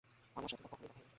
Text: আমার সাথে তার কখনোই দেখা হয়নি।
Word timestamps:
আমার 0.37 0.49
সাথে 0.51 0.61
তার 0.63 0.69
কখনোই 0.71 0.81
দেখা 0.89 0.97
হয়নি। 0.97 1.07